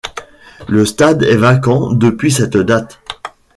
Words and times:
Le 0.67 0.83
stade 0.85 1.21
est 1.21 1.35
vacant 1.37 1.91
depuis 1.93 2.31
cette 2.31 2.57
date. 2.57 2.99